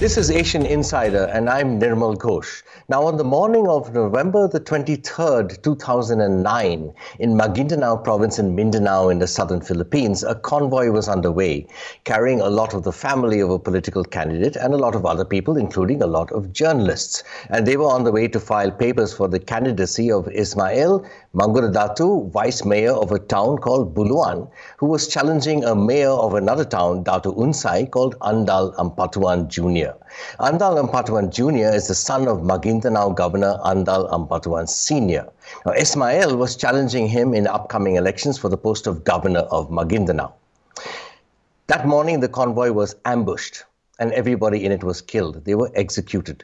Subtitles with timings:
[0.00, 2.62] This is Asian Insider, and I'm Nirmal Ghosh.
[2.88, 9.18] Now, on the morning of November the 23rd, 2009, in Maguindanao province in Mindanao in
[9.18, 11.66] the southern Philippines, a convoy was underway,
[12.04, 15.24] carrying a lot of the family of a political candidate and a lot of other
[15.24, 17.24] people, including a lot of journalists.
[17.50, 21.04] And they were on the way to file papers for the candidacy of Ismail
[21.38, 26.64] Mangudadatu, vice mayor of a town called Buluan, who was challenging a mayor of another
[26.64, 29.94] town, Datu Unsai, called Andal Ampatuan Jr.
[30.40, 31.72] Andal Ampatuan Jr.
[31.76, 35.28] is the son of Maguindanao Governor Andal Ampatuan Sr.
[35.64, 40.32] Now, Ismail was challenging him in upcoming elections for the post of governor of Maguindanao.
[41.68, 43.62] That morning, the convoy was ambushed
[44.00, 45.44] and everybody in it was killed.
[45.44, 46.42] They were executed.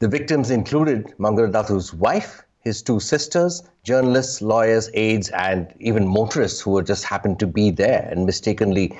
[0.00, 6.70] The victims included Mangudadatu's wife, his two sisters, journalists, lawyers, aides, and even motorists who
[6.70, 8.96] were just happened to be there and mistakenly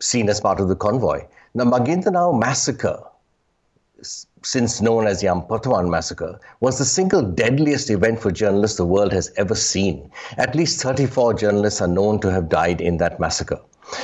[0.00, 1.24] seen as part of the convoy.
[1.54, 3.02] The Maguindanao massacre,
[4.42, 9.12] since known as the Ampatuan massacre, was the single deadliest event for journalists the world
[9.12, 10.10] has ever seen.
[10.36, 13.60] At least 34 journalists are known to have died in that massacre.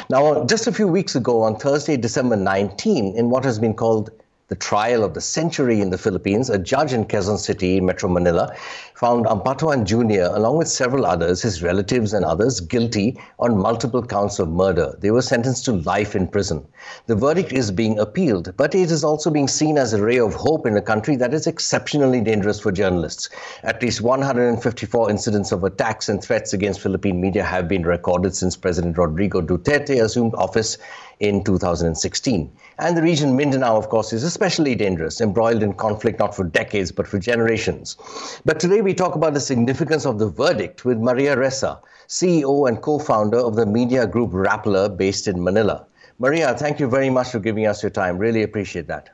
[0.08, 4.10] Now, just a few weeks ago, on Thursday, December 19, in what has been called
[4.48, 8.54] the trial of the century in the Philippines, a judge in Quezon City, Metro Manila,
[8.94, 14.38] found Ampatuan Jr., along with several others, his relatives and others, guilty on multiple counts
[14.38, 14.96] of murder.
[15.00, 16.66] They were sentenced to life in prison.
[17.06, 20.34] The verdict is being appealed, but it is also being seen as a ray of
[20.34, 23.30] hope in a country that is exceptionally dangerous for journalists.
[23.62, 28.56] At least 154 incidents of attacks and threats against Philippine media have been recorded since
[28.56, 30.76] President Rodrigo Duterte assumed office
[31.20, 32.50] in 2016.
[32.78, 36.92] And the region Mindanao, of course, is especially dangerous, embroiled in conflict not for decades
[36.92, 37.96] but for generations.
[38.44, 42.80] But today we talk about the significance of the verdict with Maria Ressa, CEO and
[42.82, 45.86] co founder of the media group Rappler based in Manila.
[46.18, 48.18] Maria, thank you very much for giving us your time.
[48.18, 49.10] Really appreciate that.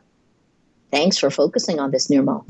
[0.91, 2.44] Thanks for focusing on this, Nirmal.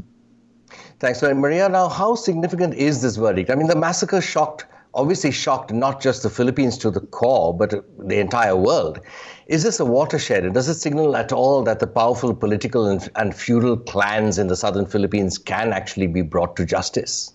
[0.98, 1.68] Thanks, Maria.
[1.68, 3.50] Now, how significant is this verdict?
[3.50, 7.84] I mean, the massacre shocked obviously shocked not just the Philippines to the core, but
[7.98, 9.00] the entire world.
[9.46, 10.44] Is this a watershed?
[10.44, 14.48] And does it signal at all that the powerful political and, and feudal clans in
[14.48, 17.32] the southern Philippines can actually be brought to justice?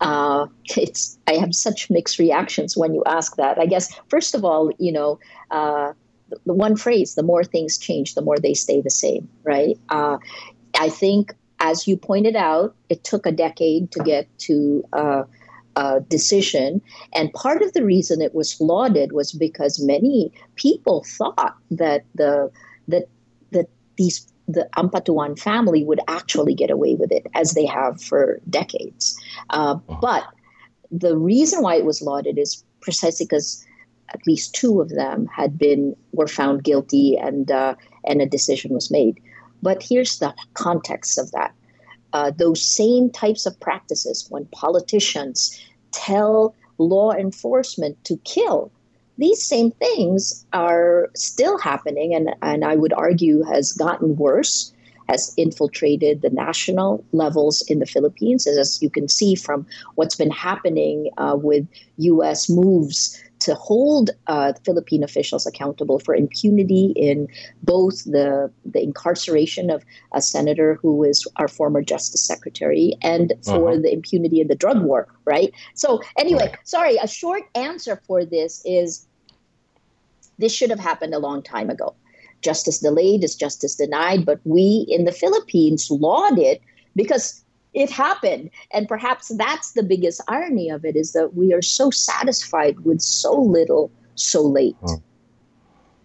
[0.00, 3.58] Uh, it's I have such mixed reactions when you ask that.
[3.58, 5.18] I guess first of all, you know,
[5.50, 5.92] uh,
[6.46, 9.78] the, one phrase: the more things change, the more they stay the same, right?
[9.90, 10.16] Uh,
[10.78, 14.84] I think, as you pointed out, it took a decade to get to
[15.76, 16.80] uh, decision.
[17.14, 22.50] And part of the reason it was lauded was because many people thought that the
[22.88, 23.08] that
[23.52, 28.40] that these the Ampatuan family would actually get away with it, as they have for
[28.48, 29.18] decades.
[29.50, 29.98] Uh, uh-huh.
[30.00, 30.24] But
[30.90, 33.64] the reason why it was lauded is precisely because
[34.12, 38.74] at least two of them had been were found guilty, and uh, and a decision
[38.74, 39.20] was made.
[39.62, 41.54] But here's the context of that
[42.12, 45.58] uh, those same types of practices when politicians
[45.92, 48.70] tell law enforcement to kill
[49.18, 54.72] these same things are still happening and, and i would argue has gotten worse
[55.10, 59.66] has infiltrated the national levels in the Philippines, as you can see from
[59.96, 61.66] what's been happening uh, with
[61.98, 62.48] U.S.
[62.48, 67.28] moves to hold uh, Philippine officials accountable for impunity in
[67.62, 73.70] both the the incarceration of a senator who is our former Justice Secretary and for
[73.70, 73.80] uh-huh.
[73.82, 75.08] the impunity in the drug war.
[75.24, 75.52] Right.
[75.74, 76.96] So anyway, sorry.
[76.96, 79.06] A short answer for this is
[80.38, 81.94] this should have happened a long time ago.
[82.42, 86.60] Justice delayed is justice denied, but we in the Philippines laud it
[86.96, 91.62] because it happened and perhaps that's the biggest irony of it is that we are
[91.62, 95.00] so satisfied with so little so late mm.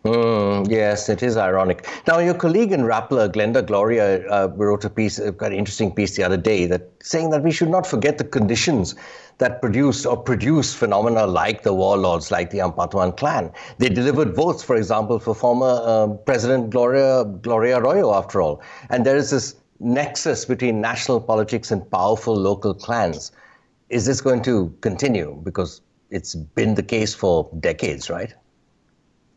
[0.05, 1.87] Mm, yes, it is ironic.
[2.05, 6.15] Now, your colleague in Rappler, Glenda Gloria, uh, wrote a piece, a very interesting piece
[6.15, 8.93] the other day, that saying that we should not forget the conditions
[9.39, 13.51] that produced or produce phenomena like the warlords, like the Ampatuan clan.
[13.79, 18.61] They delivered votes, for example, for former uh, President Gloria Gloria Arroyo, after all.
[18.91, 23.31] And there is this nexus between national politics and powerful local clans.
[23.89, 25.39] Is this going to continue?
[25.43, 28.33] Because it's been the case for decades, right?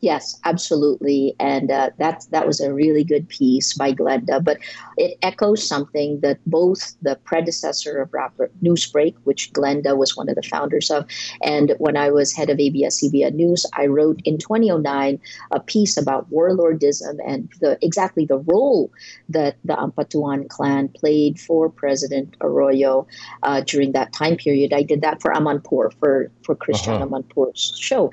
[0.01, 4.43] Yes, absolutely, and uh, that that was a really good piece by Glenda.
[4.43, 4.59] But
[4.97, 10.37] it echoes something that both the predecessor of Rappler Newsbreak, which Glenda was one of
[10.37, 11.05] the founders of,
[11.43, 15.19] and when I was head of ABS-CBN News, I wrote in 2009
[15.51, 18.93] a piece about warlordism and the exactly the role
[19.29, 23.09] that the Ampatuan clan played for President Arroyo
[23.43, 24.73] uh, during that time period.
[24.73, 27.07] I did that for Amanpour for for Christian uh-huh.
[27.07, 28.13] Amanpour's show.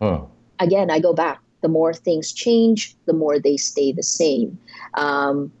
[0.00, 0.26] Huh
[0.58, 1.40] again, I go back.
[1.62, 4.58] the more things change, the more they stay the same.
[4.94, 5.52] Um,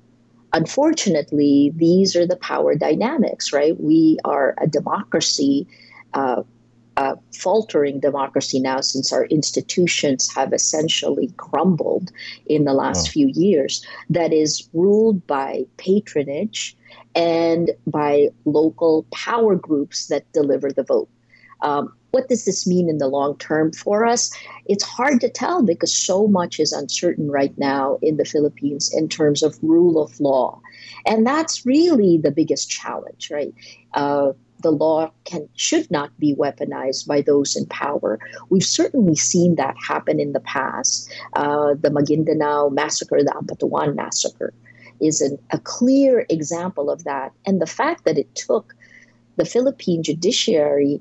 [0.52, 3.80] unfortunately, these are the power dynamics, right?
[3.80, 5.66] We are a democracy,
[6.12, 6.42] uh,
[6.96, 12.10] a faltering democracy now since our institutions have essentially crumbled
[12.46, 13.12] in the last oh.
[13.12, 16.76] few years, that is ruled by patronage
[17.14, 21.08] and by local power groups that deliver the vote.
[21.62, 24.30] Um, what does this mean in the long term for us?
[24.66, 29.08] It's hard to tell because so much is uncertain right now in the Philippines in
[29.08, 30.60] terms of rule of law.
[31.06, 33.54] And that's really the biggest challenge, right?
[33.94, 34.32] Uh,
[34.62, 38.20] the law can should not be weaponized by those in power.
[38.50, 41.10] We've certainly seen that happen in the past.
[41.32, 44.52] Uh, the Maguindanao massacre, the Ampatuan massacre,
[45.00, 47.32] is an, a clear example of that.
[47.46, 48.74] And the fact that it took
[49.36, 51.00] the Philippine judiciary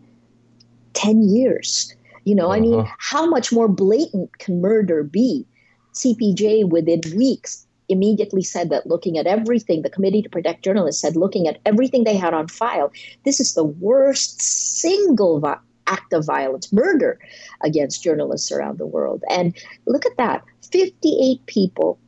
[0.93, 1.93] 10 years.
[2.25, 2.57] You know, uh-huh.
[2.57, 2.95] I mean, uh-huh.
[2.99, 5.45] how much more blatant can murder be?
[5.93, 11.17] CPJ within weeks immediately said that looking at everything, the Committee to Protect Journalists said,
[11.17, 12.91] looking at everything they had on file,
[13.25, 15.57] this is the worst single vi-
[15.87, 17.19] act of violence, murder
[17.61, 19.23] against journalists around the world.
[19.29, 19.53] And
[19.85, 21.99] look at that 58 people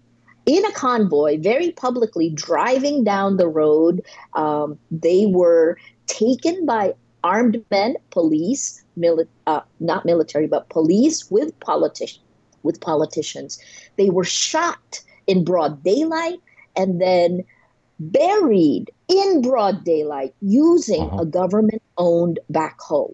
[0.46, 4.02] in a convoy, very publicly driving down the road.
[4.34, 5.78] Um, they were
[6.08, 6.94] taken by
[7.24, 12.20] armed men, police, mili- uh, not military, but police with politicians.
[12.64, 13.60] With politicians,
[13.98, 16.40] they were shot in broad daylight
[16.78, 17.44] and then
[18.00, 21.24] buried in broad daylight using uh-huh.
[21.24, 23.14] a government-owned backhoe.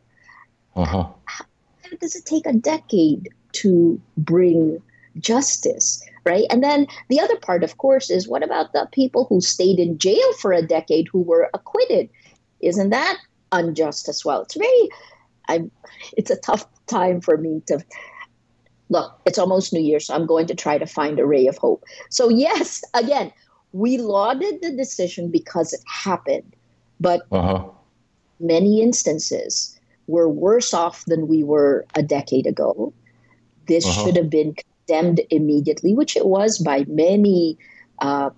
[0.76, 1.08] Uh-huh.
[1.26, 1.46] How,
[1.84, 4.80] how does it take a decade to bring
[5.18, 6.04] justice?
[6.26, 6.46] right?
[6.52, 9.98] And then the other part, of course, is what about the people who stayed in
[9.98, 12.10] jail for a decade who were acquitted?
[12.62, 13.18] Isn't that
[13.52, 14.42] unjust as well.
[14.42, 14.90] It's very,
[15.48, 15.72] I'm,
[16.18, 17.84] it's a tough time for me to
[18.90, 19.20] look.
[19.26, 21.84] It's almost New Year, so I'm going to try to find a ray of hope.
[22.10, 23.32] So yes, again,
[23.72, 26.56] we lauded the decision because it happened,
[27.00, 27.66] but uh-huh.
[28.40, 32.94] many instances were worse off than we were a decade ago.
[33.68, 34.06] This uh-huh.
[34.06, 34.56] should have been
[34.88, 37.58] condemned immediately, which it was by many.
[38.00, 38.32] Uh,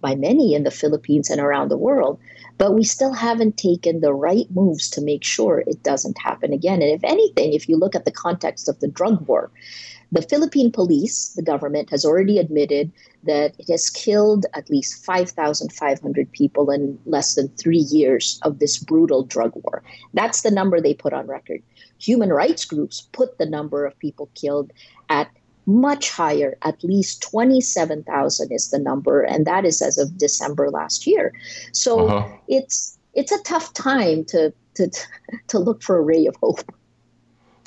[0.00, 2.18] by many in the Philippines and around the world
[2.60, 6.82] but we still haven't taken the right moves to make sure it doesn't happen again.
[6.82, 9.50] And if anything, if you look at the context of the drug war,
[10.12, 12.92] the Philippine police, the government, has already admitted
[13.22, 18.76] that it has killed at least 5,500 people in less than three years of this
[18.76, 19.82] brutal drug war.
[20.12, 21.62] That's the number they put on record.
[21.98, 24.70] Human rights groups put the number of people killed
[25.08, 25.30] at
[25.70, 31.06] much higher, at least 27,000 is the number, and that is as of December last
[31.06, 31.32] year.
[31.72, 32.36] So uh-huh.
[32.48, 34.90] it's it's a tough time to, to
[35.48, 36.60] to look for a ray of hope.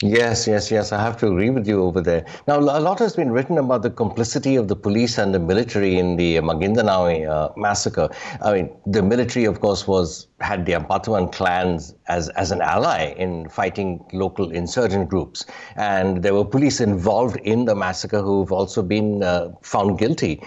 [0.06, 0.92] Yes, yes, yes.
[0.92, 2.26] I have to agree with you over there.
[2.46, 5.98] Now, a lot has been written about the complicity of the police and the military
[5.98, 8.10] in the Maguindanao uh, massacre.
[8.42, 13.14] I mean, the military, of course, was had the Ampatuan clans as, as an ally
[13.18, 15.46] in fighting local insurgent groups.
[15.78, 20.44] And there were police involved in the massacre who've also been uh, found guilty.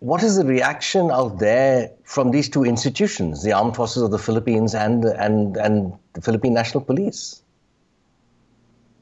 [0.00, 4.18] What is the reaction out there from these two institutions, the armed forces of the
[4.18, 7.40] Philippines and, and, and the Philippine National Police?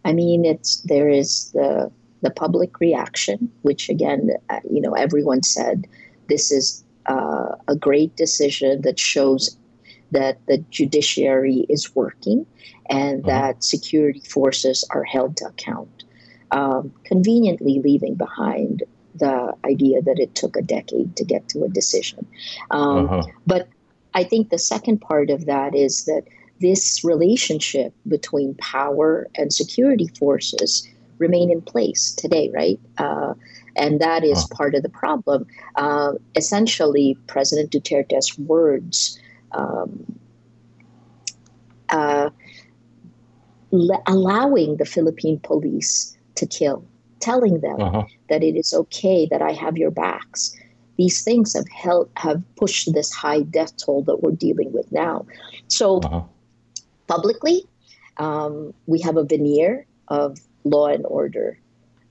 [0.05, 1.91] I mean, it's there is the
[2.21, 5.87] the public reaction, which again, uh, you know, everyone said
[6.29, 9.57] this is uh, a great decision that shows
[10.11, 12.47] that the judiciary is working
[12.91, 13.29] and mm-hmm.
[13.29, 16.05] that security forces are held to account.
[16.51, 18.83] Um, conveniently leaving behind
[19.15, 22.27] the idea that it took a decade to get to a decision.
[22.71, 23.23] Um, uh-huh.
[23.47, 23.69] But
[24.15, 26.25] I think the second part of that is that
[26.61, 30.89] this relationship between power and security forces
[31.19, 32.81] remain in place today, right?
[32.99, 33.35] Uh,
[33.77, 35.47] and that is part of the problem.
[35.77, 39.19] Uh, essentially, President Duterte's words
[39.53, 40.19] um,
[41.89, 42.31] uh,
[44.07, 46.85] allowing the Philippine police to kill,
[47.21, 48.05] telling them uh-huh.
[48.29, 50.57] that it is okay that I have your backs.
[50.97, 55.27] These things have held, have pushed this high death toll that we're dealing with now.
[55.69, 55.99] So.
[56.01, 56.23] Uh-huh
[57.09, 57.67] publicly.
[58.19, 61.59] Um, we have a veneer of law and order.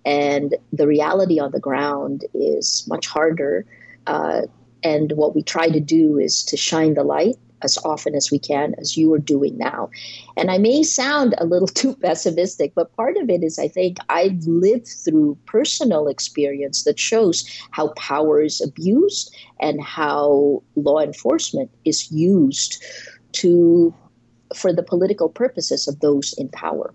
[0.06, 3.66] And the reality on the ground is much harder.
[4.08, 4.44] Uh,
[4.84, 8.40] and what we try to do is to shine the light as often as we
[8.40, 9.90] can, as you are doing now.
[10.36, 13.98] And I may sound a little too pessimistic, but part of it is I think
[14.10, 21.72] I've lived through personal experience that shows how power is abused and how law enforcement
[21.84, 22.84] is used
[23.34, 23.94] to
[24.58, 26.94] for the political purposes of those in power.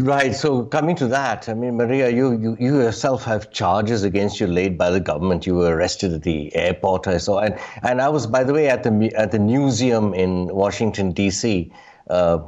[0.00, 0.34] Right.
[0.34, 4.46] So coming to that, I mean, Maria, you, you, you yourself have charges against you
[4.46, 5.46] laid by the government.
[5.46, 8.68] You were arrested at the airport, I saw, and and I was, by the way,
[8.68, 11.70] at the at the museum in Washington D.C.
[12.08, 12.38] Uh,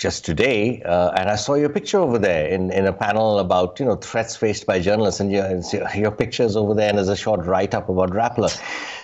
[0.00, 3.78] just today, uh, and I saw your picture over there in, in a panel about
[3.78, 5.60] you know threats faced by journalists, and your
[5.94, 8.50] your picture is over there, and there's a short write up about Rappler.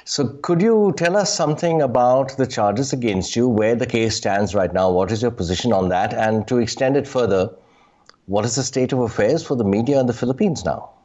[0.06, 4.54] So, could you tell us something about the charges against you, where the case stands
[4.54, 4.90] right now?
[4.90, 6.14] What is your position on that?
[6.14, 7.50] And to extend it further,
[8.24, 10.95] what is the state of affairs for the media in the Philippines now?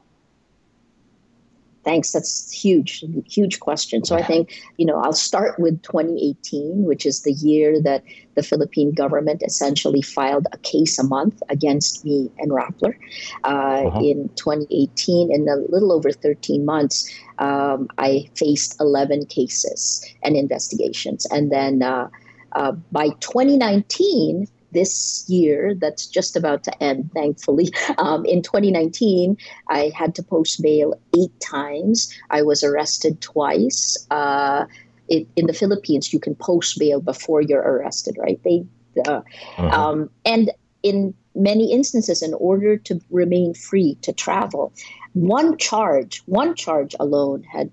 [1.84, 2.12] Thanks.
[2.12, 4.06] That's huge, huge question.
[4.06, 8.04] So I think, you know, I'll start with 2018, which is the year that
[8.36, 12.96] the Philippine government essentially filed a case a month against me and Rappler.
[13.44, 14.00] Uh, uh-huh.
[14.00, 17.10] In 2018, in a little over 13 months,
[17.40, 21.26] um, I faced 11 cases and investigations.
[21.32, 22.10] And then uh,
[22.54, 27.72] uh, by 2019, this year that's just about to end, thankfully.
[27.98, 29.38] Um, in 2019,
[29.68, 32.12] I had to post bail eight times.
[32.30, 33.98] I was arrested twice.
[34.10, 34.66] Uh,
[35.08, 38.42] it, in the Philippines, you can post bail before you're arrested, right?
[38.44, 38.66] They,
[39.06, 39.68] uh, mm-hmm.
[39.68, 40.52] um, and
[40.84, 44.74] in many instances, in order to remain free to travel,
[45.14, 47.70] one charge, one charge alone had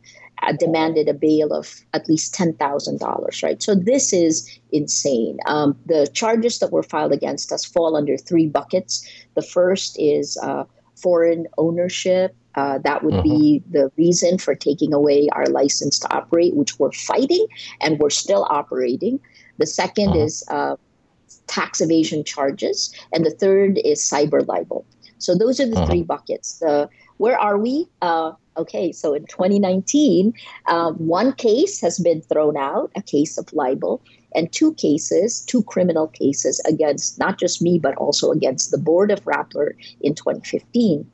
[0.58, 3.62] demanded a bail of at least $10,000, right?
[3.62, 5.38] So this is insane.
[5.46, 9.08] Um, the charges that were filed against us fall under three buckets.
[9.34, 10.64] The first is uh,
[10.96, 12.34] foreign ownership.
[12.54, 13.72] Uh, that would be mm-hmm.
[13.72, 17.46] the reason for taking away our license to operate, which we're fighting
[17.80, 19.20] and we're still operating.
[19.58, 20.18] The 2nd uh-huh.
[20.18, 20.76] is uh,
[21.46, 22.94] tax evasion charges.
[23.12, 24.84] And the third is cyber libel.
[25.18, 25.86] So those are the uh-huh.
[25.86, 26.58] three buckets.
[26.58, 27.88] The where are we?
[28.58, 30.34] Okay, so in 2019,
[30.66, 34.02] um, one case has been thrown out, a case of libel,
[34.34, 39.12] and two cases, two criminal cases against not just me, but also against the board
[39.12, 41.08] of Rappler in 2015.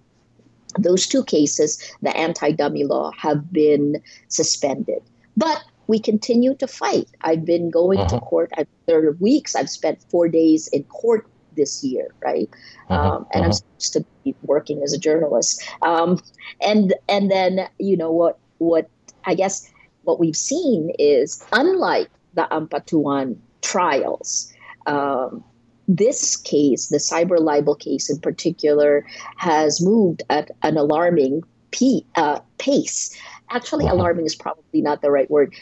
[0.78, 5.02] Those two cases, the anti dummy law, have been suspended.
[5.36, 7.08] But we continue to fight.
[7.20, 8.08] I've been going uh-huh.
[8.08, 8.52] to court.
[8.56, 12.48] I've, there are weeks I've spent four days in court this year, right?
[12.88, 13.44] Uh-huh, um, and uh-huh.
[13.44, 15.62] I'm supposed to be working as a journalist.
[15.82, 16.20] Um,
[16.60, 18.88] and and then you know what what
[19.24, 19.70] I guess
[20.02, 24.52] what we've seen is unlike the Ampatuan trials.
[24.86, 25.44] Um,
[25.86, 29.04] this case, the cyber libel case in particular,
[29.36, 33.14] has moved at an alarming p- uh, pace.
[33.50, 33.94] Actually, uh-huh.
[33.94, 35.54] alarming is probably not the right word.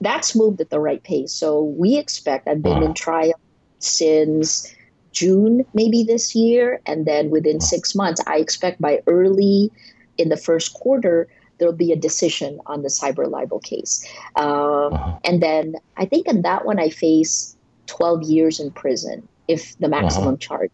[0.00, 1.32] That's moved at the right pace.
[1.32, 3.38] So we expect, I've been in trial
[3.78, 4.74] since
[5.14, 9.70] June maybe this year, and then within six months, I expect by early
[10.18, 11.28] in the first quarter
[11.58, 14.04] there'll be a decision on the cyber libel case.
[14.36, 15.18] Um, uh-huh.
[15.24, 17.56] And then I think in that one I face
[17.86, 20.36] 12 years in prison if the maximum uh-huh.
[20.38, 20.70] charge.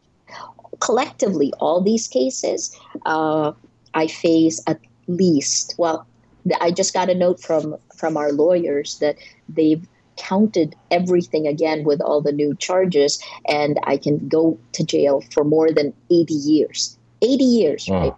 [0.81, 3.53] Collectively, all these cases, uh,
[3.93, 6.07] I face at least well.
[6.61, 9.17] I just got a note from from our lawyers that
[9.49, 9.87] they've
[10.21, 15.45] counted everything again with all the new charges, and I can go to jail for
[15.45, 16.99] more than 80 years.
[17.23, 18.01] 80 years, mm.
[18.01, 18.15] right?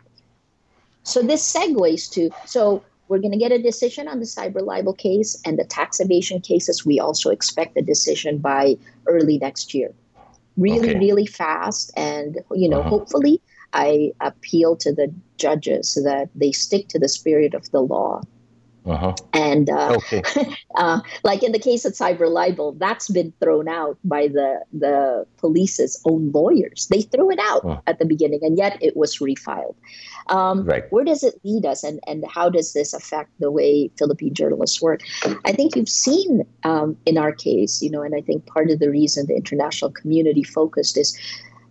[1.04, 4.94] So this segues to so we're going to get a decision on the cyber libel
[4.94, 6.86] case and the tax evasion cases.
[6.86, 9.92] We also expect a decision by early next year.
[10.56, 10.98] Really, okay.
[10.98, 12.90] really fast, and you know, uh-huh.
[12.90, 13.40] hopefully,
[13.72, 18.22] I appeal to the judges so that they stick to the spirit of the law
[18.84, 19.14] uh-huh.
[19.32, 20.22] And uh, okay.
[20.76, 25.24] uh, like in the case of cyber libel, that's been thrown out by the the
[25.36, 26.88] police's own lawyers.
[26.90, 29.76] They threw it out at the beginning, and yet it was refiled.
[30.28, 30.90] Um, right.
[30.90, 34.82] Where does it lead us, and and how does this affect the way Philippine journalists
[34.82, 35.02] work?
[35.44, 38.80] I think you've seen um, in our case, you know, and I think part of
[38.80, 41.16] the reason the international community focused is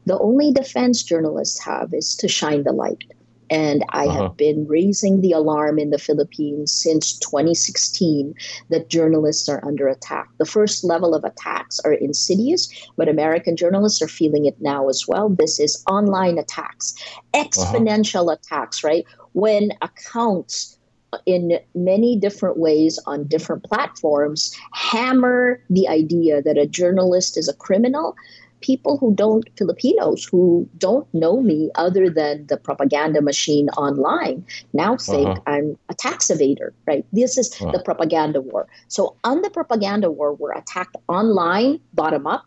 [0.06, 3.04] the only defense journalists have is to shine the light
[3.52, 4.24] and I uh-huh.
[4.24, 8.34] have been raising the alarm in the Philippines since 2016
[8.70, 10.30] that journalists are under attack.
[10.38, 15.06] The first level of attacks are insidious, but American journalists are feeling it now as
[15.06, 15.28] well.
[15.28, 16.96] This is online attacks,
[17.36, 18.38] exponential uh-huh.
[18.42, 19.06] attacks, right?
[19.34, 20.78] When accounts
[21.26, 27.54] in many different ways on different platforms hammer the idea that a journalist is a
[27.54, 28.16] criminal
[28.62, 34.98] people who don't, Filipinos who don't know me other than the propaganda machine online now
[34.98, 35.42] think uh-huh.
[35.48, 37.06] I'm a tax evader, right?
[37.12, 37.72] This is uh-huh.
[37.72, 38.68] the propaganda war.
[38.88, 42.46] So on the propaganda war, we're attacked online, bottom up.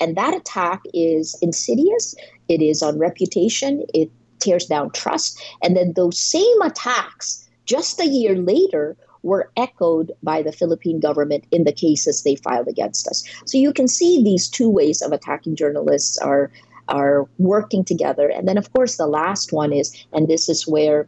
[0.00, 2.14] And that attack is insidious.
[2.48, 3.84] It is on reputation.
[3.92, 5.40] It tears down trust.
[5.62, 11.44] And then those same attacks, just a year later, were echoed by the Philippine government
[11.50, 13.24] in the cases they filed against us.
[13.44, 16.50] So you can see these two ways of attacking journalists are
[16.88, 18.28] are working together.
[18.28, 21.06] And then, of course, the last one is, and this is where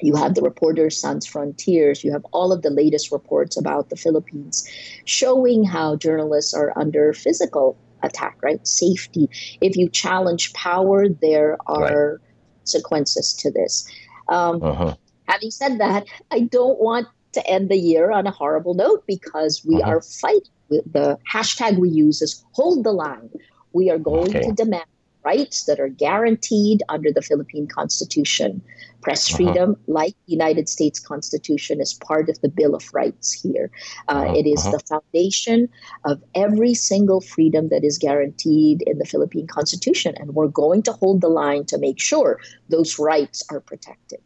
[0.00, 3.96] you have the Reporters Sans Frontiers, you have all of the latest reports about the
[3.96, 4.66] Philippines
[5.04, 8.66] showing how journalists are under physical attack, right?
[8.66, 9.28] Safety.
[9.60, 12.20] If you challenge power, there are right.
[12.60, 13.88] consequences to this.
[14.28, 14.96] Um, uh-huh.
[15.26, 19.62] Having said that, I don't want to end the year on a horrible note because
[19.64, 19.90] we uh-huh.
[19.90, 20.50] are fighting.
[20.70, 23.30] The hashtag we use is hold the line.
[23.72, 24.48] We are going okay.
[24.48, 24.86] to demand
[25.24, 28.62] rights that are guaranteed under the Philippine Constitution.
[29.00, 29.36] Press uh-huh.
[29.36, 29.82] freedom, uh-huh.
[29.86, 33.70] like the United States Constitution, is part of the Bill of Rights here.
[34.08, 34.34] Uh, uh-huh.
[34.34, 34.76] It is uh-huh.
[34.76, 35.68] the foundation
[36.04, 40.14] of every single freedom that is guaranteed in the Philippine Constitution.
[40.18, 42.38] And we're going to hold the line to make sure
[42.68, 44.20] those rights are protected.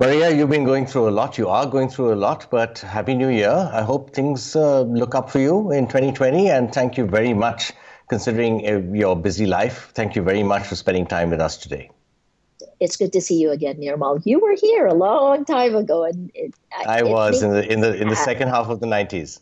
[0.00, 1.36] Maria, you've been going through a lot.
[1.36, 3.70] You are going through a lot, but Happy New Year.
[3.72, 6.48] I hope things uh, look up for you in 2020.
[6.48, 7.72] And thank you very much
[8.08, 9.90] considering uh, your busy life.
[9.94, 11.90] Thank you very much for spending time with us today.
[12.80, 14.22] It's good to see you again, Nirmal.
[14.24, 16.54] You were here a long time ago, and it,
[16.86, 19.38] I, was in the in the in the second half of the nineties.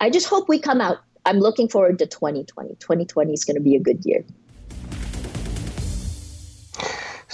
[0.00, 0.98] I just hope we come out.
[1.24, 2.74] I'm looking forward to 2020.
[2.74, 4.22] 2020 is going to be a good year.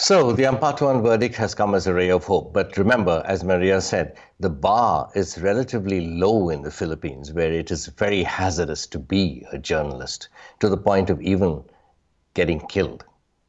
[0.02, 2.54] So the Ampatuan verdict has come as a ray of hope.
[2.54, 7.70] But remember, as Maria said, the bar is relatively low in the Philippines, where it
[7.70, 10.30] is very hazardous to be a journalist,
[10.60, 11.62] to the point of even
[12.32, 13.04] getting killed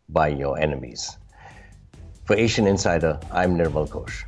[0.09, 1.17] by your enemies.
[2.25, 4.25] For Asian Insider, I'm Nirmal Ghosh.